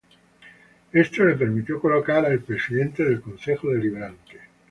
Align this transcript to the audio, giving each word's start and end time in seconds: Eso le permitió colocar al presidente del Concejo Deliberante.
Eso 0.91 1.25
le 1.25 1.35
permitió 1.35 1.79
colocar 1.79 2.25
al 2.25 2.39
presidente 2.39 3.03
del 3.03 3.21
Concejo 3.21 3.69
Deliberante. 3.69 4.39